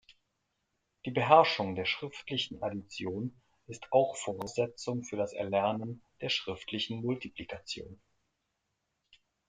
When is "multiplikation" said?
7.03-8.01